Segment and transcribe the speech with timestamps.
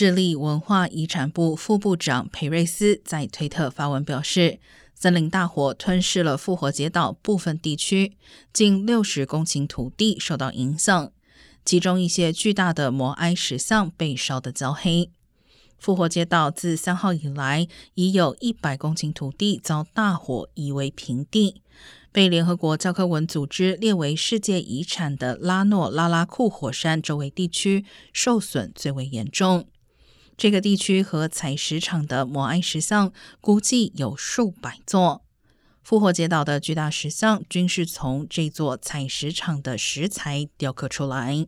[0.00, 4.58] 智利文化遗产部副部长佩瑞斯在推特发文表示，
[4.94, 8.16] 森林大火吞噬了复活节岛部分地区，
[8.50, 11.12] 近六十公顷土地受到影响，
[11.66, 15.10] 其中一些巨大的摩埃石像被烧得焦黑。
[15.78, 21.60] 复活节岛自三号以来，已有一百公顷土地遭大火夷为平地。
[22.10, 29.66] 被联合国教科文组织列为世界遗产的拉诺拉拉库火山周围地区受损最为严重。
[30.40, 33.12] 这个地区和采石场的摩埃石像
[33.42, 35.22] 估计有数百座。
[35.82, 41.46] 复活节岛的巨大石像均是从这座采石场的石材雕刻出来。